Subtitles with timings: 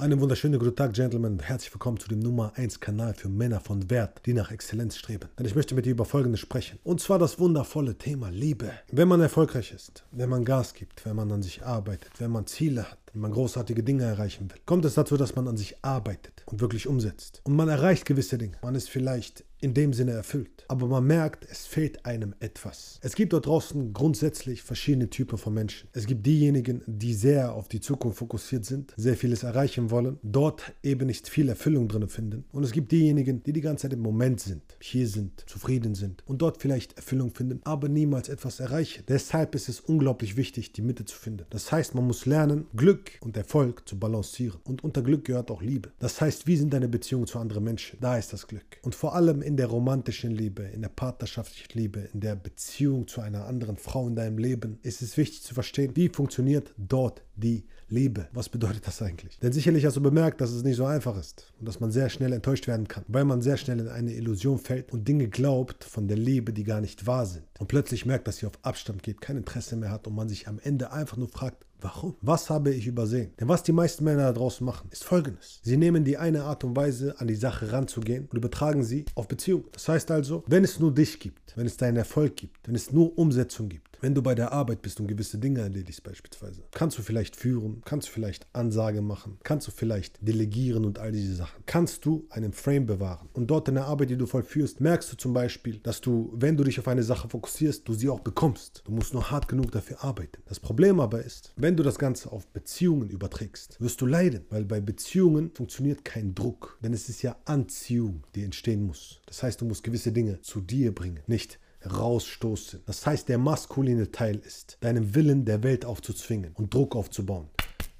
[0.00, 3.58] Einen wunderschönen guten Tag, Gentlemen, und herzlich willkommen zu dem Nummer 1 Kanal für Männer
[3.58, 5.28] von Wert, die nach Exzellenz streben.
[5.36, 6.78] Denn ich möchte mit dir über Folgendes sprechen.
[6.84, 8.70] Und zwar das wundervolle Thema Liebe.
[8.92, 12.46] Wenn man erfolgreich ist, wenn man Gas gibt, wenn man an sich arbeitet, wenn man
[12.46, 15.74] Ziele hat, wenn man großartige Dinge erreichen will, kommt es dazu, dass man an sich
[15.82, 17.40] arbeitet und wirklich umsetzt.
[17.42, 18.56] Und man erreicht gewisse Dinge.
[18.62, 20.64] Man ist vielleicht in dem Sinne erfüllt.
[20.68, 22.98] Aber man merkt, es fehlt einem etwas.
[23.02, 25.88] Es gibt dort draußen grundsätzlich verschiedene Typen von Menschen.
[25.92, 30.72] Es gibt diejenigen, die sehr auf die Zukunft fokussiert sind, sehr vieles erreichen wollen, dort
[30.82, 32.44] eben nicht viel Erfüllung drin finden.
[32.52, 36.22] Und es gibt diejenigen, die die ganze Zeit im Moment sind, hier sind, zufrieden sind
[36.26, 39.04] und dort vielleicht Erfüllung finden, aber niemals etwas erreichen.
[39.08, 41.46] Deshalb ist es unglaublich wichtig, die Mitte zu finden.
[41.50, 44.60] Das heißt, man muss lernen, Glück und Erfolg zu balancieren.
[44.64, 45.92] Und unter Glück gehört auch Liebe.
[45.98, 47.98] Das heißt, wie sind deine Beziehungen zu anderen Menschen?
[48.00, 48.78] Da ist das Glück.
[48.82, 53.20] Und vor allem in der romantischen Liebe, in der partnerschaftlichen Liebe, in der Beziehung zu
[53.20, 57.64] einer anderen Frau in deinem Leben, ist es wichtig zu verstehen, wie funktioniert dort die
[57.90, 58.28] Liebe.
[58.32, 59.38] Was bedeutet das eigentlich?
[59.38, 62.10] Denn sicherlich hast du bemerkt, dass es nicht so einfach ist und dass man sehr
[62.10, 65.84] schnell enttäuscht werden kann, weil man sehr schnell in eine Illusion fällt und Dinge glaubt
[65.84, 67.44] von der Liebe, die gar nicht wahr sind.
[67.58, 70.48] Und plötzlich merkt, dass sie auf Abstand geht, kein Interesse mehr hat und man sich
[70.48, 72.16] am Ende einfach nur fragt, Warum?
[72.22, 73.32] Was habe ich übersehen?
[73.38, 75.60] Denn was die meisten Männer da draußen machen, ist folgendes.
[75.62, 79.28] Sie nehmen die eine Art und Weise, an die Sache ranzugehen und übertragen sie auf
[79.28, 79.66] Beziehungen.
[79.72, 82.92] Das heißt also, wenn es nur dich gibt, wenn es deinen Erfolg gibt, wenn es
[82.92, 86.98] nur Umsetzung gibt, wenn du bei der Arbeit bist und gewisse Dinge erledigst beispielsweise, kannst
[86.98, 91.34] du vielleicht führen, kannst du vielleicht Ansage machen, kannst du vielleicht delegieren und all diese
[91.34, 91.62] Sachen.
[91.66, 93.28] Kannst du einen Frame bewahren.
[93.32, 96.56] Und dort in der Arbeit, die du vollführst, merkst du zum Beispiel, dass du, wenn
[96.56, 98.82] du dich auf eine Sache fokussierst, du sie auch bekommst.
[98.84, 100.42] Du musst nur hart genug dafür arbeiten.
[100.46, 104.64] Das Problem aber ist, wenn du das Ganze auf Beziehungen überträgst, wirst du leiden, weil
[104.64, 106.78] bei Beziehungen funktioniert kein Druck.
[106.82, 109.20] Denn es ist ja Anziehung, die entstehen muss.
[109.26, 112.80] Das heißt, du musst gewisse Dinge zu dir bringen, nicht rausstoßen.
[112.86, 117.48] Das heißt, der maskuline Teil ist, deinem Willen der Welt aufzuzwingen und Druck aufzubauen.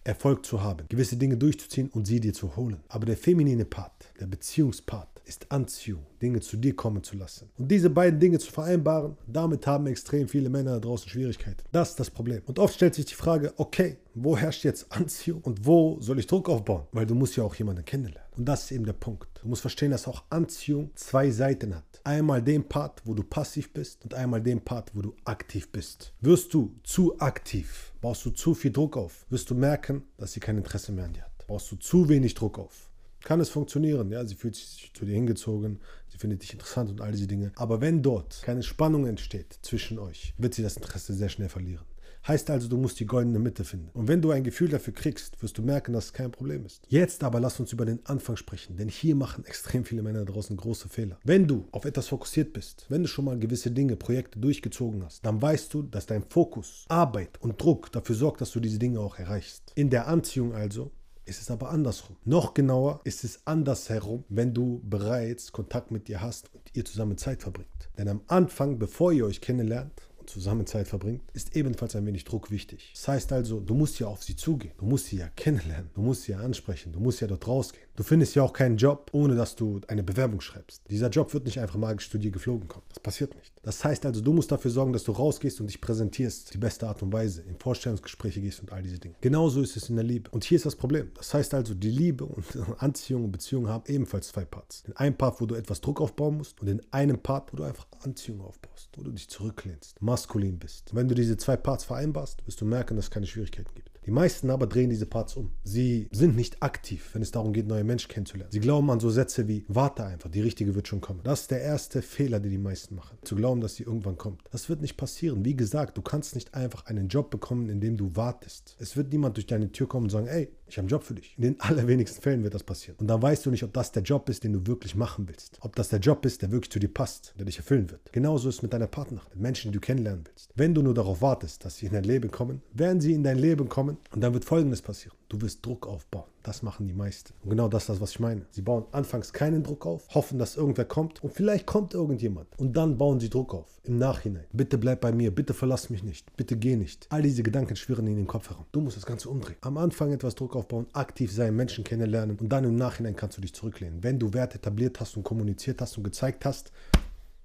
[0.04, 2.80] Erfolg zu haben, gewisse Dinge durchzuziehen und sie dir zu holen.
[2.88, 7.50] Aber der feminine Part, der Beziehungspart, ist Anziehung, Dinge zu dir kommen zu lassen.
[7.58, 11.62] Und diese beiden Dinge zu vereinbaren, damit haben extrem viele Männer da draußen Schwierigkeiten.
[11.70, 12.42] Das ist das Problem.
[12.46, 16.26] Und oft stellt sich die Frage, okay, wo herrscht jetzt Anziehung und wo soll ich
[16.26, 16.86] Druck aufbauen?
[16.92, 18.28] Weil du musst ja auch jemanden kennenlernen.
[18.36, 19.28] Und das ist eben der Punkt.
[19.42, 21.84] Du musst verstehen, dass auch Anziehung zwei Seiten hat.
[22.04, 26.14] Einmal den Part, wo du passiv bist und einmal den Part, wo du aktiv bist.
[26.20, 30.40] Wirst du zu aktiv, baust du zu viel Druck auf, wirst du merken, dass sie
[30.40, 31.46] kein Interesse mehr an dir hat.
[31.46, 32.87] Baust du zu wenig Druck auf.
[33.24, 37.00] Kann es funktionieren, ja, sie fühlt sich zu dir hingezogen, sie findet dich interessant und
[37.00, 37.52] all diese Dinge.
[37.56, 41.84] Aber wenn dort keine Spannung entsteht zwischen euch, wird sie das Interesse sehr schnell verlieren.
[42.26, 43.88] Heißt also, du musst die goldene Mitte finden.
[43.94, 46.82] Und wenn du ein Gefühl dafür kriegst, wirst du merken, dass es kein Problem ist.
[46.88, 50.56] Jetzt aber lass uns über den Anfang sprechen, denn hier machen extrem viele Männer draußen
[50.56, 51.18] große Fehler.
[51.24, 55.24] Wenn du auf etwas fokussiert bist, wenn du schon mal gewisse Dinge, Projekte durchgezogen hast,
[55.24, 59.00] dann weißt du, dass dein Fokus, Arbeit und Druck dafür sorgt, dass du diese Dinge
[59.00, 59.72] auch erreichst.
[59.74, 60.90] In der Anziehung also
[61.28, 62.16] ist es aber andersrum.
[62.24, 67.18] Noch genauer ist es andersherum, wenn du bereits Kontakt mit ihr hast und ihr zusammen
[67.18, 67.90] Zeit verbringt.
[67.98, 69.92] Denn am Anfang, bevor ihr euch kennenlernt,
[70.28, 72.92] zusammen Zeit verbringt, ist ebenfalls ein wenig Druck wichtig.
[72.94, 76.02] Das heißt also, du musst ja auf sie zugehen, du musst sie ja kennenlernen, du
[76.02, 77.88] musst sie ja ansprechen, du musst ja dort rausgehen.
[77.96, 80.82] Du findest ja auch keinen Job, ohne dass du eine Bewerbung schreibst.
[80.88, 82.84] Dieser Job wird nicht einfach magisch zu dir geflogen kommen.
[82.90, 83.52] Das passiert nicht.
[83.62, 86.86] Das heißt also, du musst dafür sorgen, dass du rausgehst und dich präsentierst, die beste
[86.86, 89.16] Art und Weise, in Vorstellungsgespräche gehst und all diese Dinge.
[89.20, 90.30] Genauso ist es in der Liebe.
[90.30, 91.10] Und hier ist das Problem.
[91.16, 92.44] Das heißt also, die Liebe und
[92.78, 94.84] Anziehung und Beziehung haben ebenfalls zwei Parts.
[94.84, 97.64] Den einen Part, wo du etwas Druck aufbauen musst und den einen Part, wo du
[97.64, 100.94] einfach Anziehung aufbaust, wo du dich zurücklehnst, maskulin bist.
[100.94, 103.87] Wenn du diese zwei Parts vereinbarst, wirst du merken, dass es keine Schwierigkeiten gibt.
[104.08, 105.50] Die meisten aber drehen diese Parts um.
[105.64, 108.50] Sie sind nicht aktiv, wenn es darum geht, neue Menschen kennenzulernen.
[108.50, 111.20] Sie glauben an so Sätze wie, warte einfach, die richtige wird schon kommen.
[111.24, 113.18] Das ist der erste Fehler, den die meisten machen.
[113.22, 114.40] Zu glauben, dass sie irgendwann kommt.
[114.50, 115.44] Das wird nicht passieren.
[115.44, 118.76] Wie gesagt, du kannst nicht einfach einen Job bekommen, in dem du wartest.
[118.78, 121.14] Es wird niemand durch deine Tür kommen und sagen, ey, ich habe einen Job für
[121.14, 121.34] dich.
[121.36, 122.96] In den allerwenigsten Fällen wird das passieren.
[122.98, 125.58] Und dann weißt du nicht, ob das der Job ist, den du wirklich machen willst.
[125.60, 128.10] Ob das der Job ist, der wirklich zu dir passt, der dich erfüllen wird.
[128.10, 130.50] Genauso ist es mit deiner Partnerin, mit Menschen, die du kennenlernen willst.
[130.54, 133.38] Wenn du nur darauf wartest, dass sie in dein Leben kommen, werden sie in dein
[133.38, 135.16] Leben kommen und dann wird Folgendes passieren.
[135.28, 136.24] Du wirst Druck aufbauen.
[136.42, 137.34] Das machen die meisten.
[137.42, 138.46] Und genau das ist das, was ich meine.
[138.50, 142.48] Sie bauen anfangs keinen Druck auf, hoffen, dass irgendwer kommt und vielleicht kommt irgendjemand.
[142.56, 143.80] Und dann bauen sie Druck auf.
[143.84, 144.44] Im Nachhinein.
[144.52, 147.06] Bitte bleib bei mir, bitte verlass mich nicht, bitte geh nicht.
[147.10, 148.64] All diese Gedanken schwirren in den Kopf herum.
[148.72, 149.56] Du musst das Ganze umdrehen.
[149.60, 153.42] Am Anfang etwas Druck aufbauen, aktiv sein, Menschen kennenlernen und dann im Nachhinein kannst du
[153.42, 154.02] dich zurücklehnen.
[154.02, 156.72] Wenn du Werte etabliert hast und kommuniziert hast und gezeigt hast,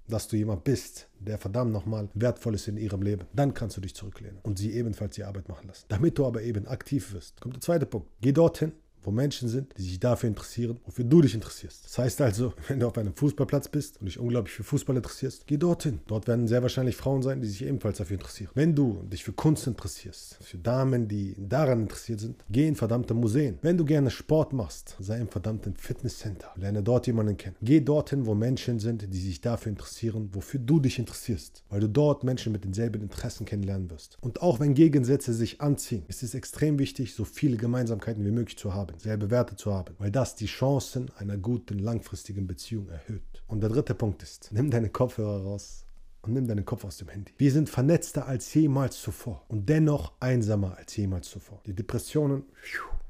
[0.08, 3.80] dass du jemand bist, der verdammt nochmal wertvoll ist in ihrem Leben, dann kannst du
[3.80, 5.86] dich zurücklehnen und sie ebenfalls die Arbeit machen lassen.
[5.88, 8.08] Damit du aber eben aktiv wirst, kommt der zweite Punkt.
[8.20, 8.72] Geh dorthin,
[9.04, 11.84] wo Menschen sind, die sich dafür interessieren, wofür du dich interessierst.
[11.84, 15.46] Das heißt also, wenn du auf einem Fußballplatz bist und dich unglaublich für Fußball interessierst,
[15.46, 16.00] geh dorthin.
[16.06, 18.50] Dort werden sehr wahrscheinlich Frauen sein, die sich ebenfalls dafür interessieren.
[18.54, 23.14] Wenn du dich für Kunst interessierst, für Damen, die daran interessiert sind, geh in verdammte
[23.14, 23.58] Museen.
[23.62, 26.48] Wenn du gerne Sport machst, sei im verdammten Fitnesscenter.
[26.56, 27.56] Lerne dort jemanden kennen.
[27.62, 31.64] Geh dorthin, wo Menschen sind, die sich dafür interessieren, wofür du dich interessierst.
[31.68, 34.18] Weil du dort Menschen mit denselben Interessen kennenlernen wirst.
[34.20, 38.58] Und auch wenn Gegensätze sich anziehen, ist es extrem wichtig, so viele Gemeinsamkeiten wie möglich
[38.58, 43.42] zu haben, selbe Werte zu haben, weil das die Chancen einer guten, langfristigen Beziehung erhöht.
[43.46, 45.84] Und der dritte Punkt ist, nimm deine Kopfhörer raus
[46.22, 47.32] und nimm deinen Kopf aus dem Handy.
[47.36, 51.60] Wir sind vernetzter als jemals zuvor und dennoch einsamer als jemals zuvor.
[51.66, 52.44] Die Depressionen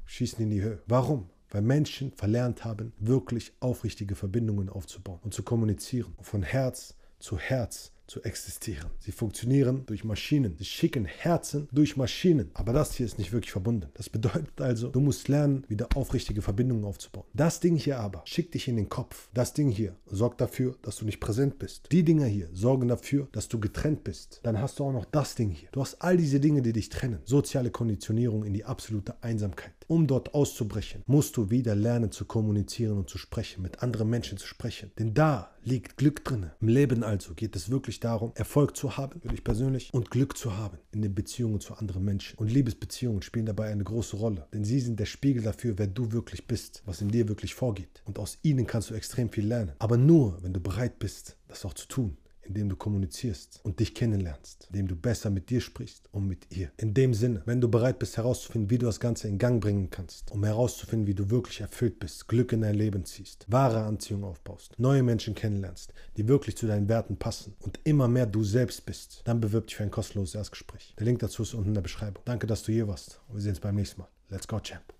[0.05, 0.81] schießen in die Höhe.
[0.87, 1.29] Warum?
[1.49, 6.13] Weil Menschen verlernt haben, wirklich aufrichtige Verbindungen aufzubauen und zu kommunizieren.
[6.21, 8.89] von Herz zu Herz zu existieren.
[8.99, 10.55] Sie funktionieren durch Maschinen.
[10.57, 12.51] Sie schicken Herzen durch Maschinen.
[12.53, 13.89] Aber das hier ist nicht wirklich verbunden.
[13.93, 17.25] Das bedeutet also, du musst lernen, wieder aufrichtige Verbindungen aufzubauen.
[17.33, 19.29] Das Ding hier aber schickt dich in den Kopf.
[19.33, 21.91] Das Ding hier sorgt dafür, dass du nicht präsent bist.
[21.91, 24.39] Die Dinger hier sorgen dafür, dass du getrennt bist.
[24.43, 25.69] Dann hast du auch noch das Ding hier.
[25.71, 27.19] Du hast all diese Dinge, die dich trennen.
[27.25, 29.73] Soziale Konditionierung in die absolute Einsamkeit.
[29.87, 34.37] Um dort auszubrechen, musst du wieder lernen zu kommunizieren und zu sprechen, mit anderen Menschen
[34.37, 34.91] zu sprechen.
[34.97, 36.51] Denn da liegt Glück drin.
[36.59, 40.37] Im Leben also geht es wirklich darum, Erfolg zu haben, für dich persönlich, und Glück
[40.37, 42.37] zu haben in den Beziehungen zu anderen Menschen.
[42.37, 46.11] Und Liebesbeziehungen spielen dabei eine große Rolle, denn sie sind der Spiegel dafür, wer du
[46.11, 48.01] wirklich bist, was in dir wirklich vorgeht.
[48.05, 49.73] Und aus ihnen kannst du extrem viel lernen.
[49.79, 53.93] Aber nur, wenn du bereit bist, das auch zu tun indem du kommunizierst und dich
[53.93, 56.71] kennenlernst, indem du besser mit dir sprichst und mit ihr.
[56.77, 59.89] In dem Sinne, wenn du bereit bist herauszufinden, wie du das Ganze in Gang bringen
[59.89, 64.23] kannst, um herauszufinden, wie du wirklich erfüllt bist, Glück in dein Leben ziehst, wahre Anziehung
[64.23, 68.85] aufbaust, neue Menschen kennenlernst, die wirklich zu deinen Werten passen und immer mehr du selbst
[68.85, 70.93] bist, dann bewirb dich für ein kostenloses Erstgespräch.
[70.97, 72.23] Der Link dazu ist unten in der Beschreibung.
[72.25, 74.09] Danke, dass du hier warst und wir sehen uns beim nächsten Mal.
[74.29, 74.93] Let's go, Champ.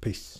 [0.00, 0.38] Peace.